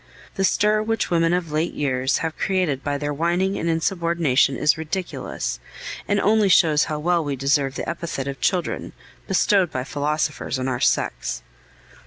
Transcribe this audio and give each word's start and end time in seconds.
The 0.33 0.43
stir 0.43 0.81
which 0.81 1.11
women 1.11 1.31
of 1.31 1.51
late 1.51 1.75
years 1.75 2.17
have 2.25 2.35
created 2.35 2.83
by 2.83 2.97
their 2.97 3.13
whining 3.13 3.55
and 3.59 3.69
insubordination 3.69 4.57
is 4.57 4.75
ridiculous, 4.75 5.59
and 6.07 6.19
only 6.19 6.49
shows 6.49 6.85
how 6.85 6.97
well 6.97 7.23
we 7.23 7.35
deserve 7.35 7.75
the 7.75 7.87
epithet 7.87 8.27
of 8.27 8.41
children, 8.41 8.93
bestowed 9.27 9.69
by 9.71 9.83
philosophers 9.83 10.57
on 10.57 10.67
our 10.67 10.79
sex." 10.79 11.43